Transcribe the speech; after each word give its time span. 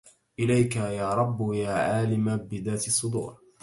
إليك 0.39 0.75
يا 0.75 1.09
رب 1.13 1.53
يا 1.53 1.69
عالم 1.69 2.37
بذات 2.37 2.87
الصدور 2.87 3.37